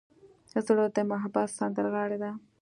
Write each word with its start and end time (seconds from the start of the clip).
زړه 0.65 0.85
د 0.95 0.97
محبت 1.11 1.47
سندرغاړی 1.57 2.17
دی. 2.23 2.31